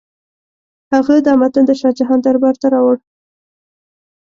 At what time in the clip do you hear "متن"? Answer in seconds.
1.41-1.63